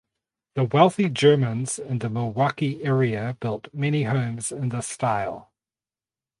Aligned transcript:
The 0.55 0.63
wealthy 0.63 1.09
Germans 1.09 1.77
in 1.77 1.99
the 1.99 2.09
Milwaukee 2.09 2.83
area 2.83 3.37
built 3.39 3.67
many 3.71 4.01
homes 4.05 4.51
in 4.51 4.69
the 4.69 4.81
style. 4.81 5.51